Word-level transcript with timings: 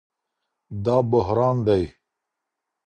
دا 0.85 0.97
بحران 1.11 1.57
دئ 1.65 1.83